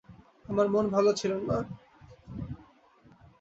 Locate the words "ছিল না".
1.13-1.57